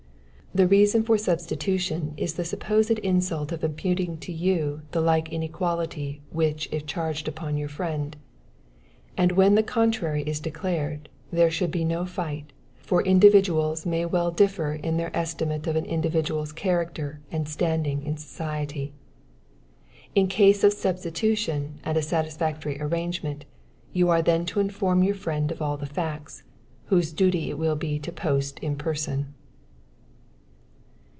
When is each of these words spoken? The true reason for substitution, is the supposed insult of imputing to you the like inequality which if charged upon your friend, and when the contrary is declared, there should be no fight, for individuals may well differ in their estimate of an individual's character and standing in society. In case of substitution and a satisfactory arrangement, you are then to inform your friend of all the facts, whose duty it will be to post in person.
The 0.53 0.63
true 0.63 0.79
reason 0.79 1.03
for 1.03 1.17
substitution, 1.17 2.13
is 2.17 2.33
the 2.33 2.43
supposed 2.43 2.99
insult 2.99 3.53
of 3.53 3.63
imputing 3.63 4.17
to 4.17 4.33
you 4.33 4.81
the 4.91 4.99
like 4.99 5.31
inequality 5.31 6.23
which 6.29 6.67
if 6.73 6.85
charged 6.85 7.29
upon 7.29 7.55
your 7.55 7.69
friend, 7.69 8.17
and 9.15 9.31
when 9.31 9.55
the 9.55 9.63
contrary 9.63 10.23
is 10.23 10.41
declared, 10.41 11.07
there 11.31 11.49
should 11.49 11.71
be 11.71 11.85
no 11.85 12.05
fight, 12.05 12.51
for 12.81 13.01
individuals 13.01 13.85
may 13.85 14.05
well 14.05 14.29
differ 14.29 14.73
in 14.73 14.97
their 14.97 15.15
estimate 15.15 15.67
of 15.67 15.77
an 15.77 15.85
individual's 15.85 16.51
character 16.51 17.21
and 17.31 17.47
standing 17.47 18.03
in 18.05 18.17
society. 18.17 18.91
In 20.15 20.27
case 20.27 20.65
of 20.65 20.73
substitution 20.73 21.79
and 21.85 21.95
a 21.97 22.01
satisfactory 22.01 22.77
arrangement, 22.81 23.45
you 23.93 24.09
are 24.09 24.21
then 24.21 24.45
to 24.47 24.59
inform 24.59 25.01
your 25.01 25.15
friend 25.15 25.49
of 25.49 25.61
all 25.61 25.77
the 25.77 25.85
facts, 25.85 26.43
whose 26.87 27.13
duty 27.13 27.49
it 27.49 27.57
will 27.57 27.77
be 27.77 27.97
to 27.99 28.11
post 28.11 28.59
in 28.59 28.75
person. 28.75 29.33